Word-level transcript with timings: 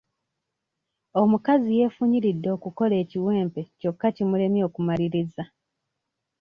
Omukazi 1.21 1.69
yeefunyiridde 1.79 2.49
okukola 2.57 2.93
ekiwempe 3.03 3.61
kyokka 3.79 4.07
kimulemye 4.15 4.61
okumalirirza. 4.69 5.43